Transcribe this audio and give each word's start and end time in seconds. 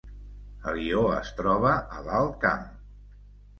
Alió 0.71 1.03
es 1.17 1.29
troba 1.41 1.75
a 1.99 2.03
l’Alt 2.09 2.43
Camp 2.47 2.67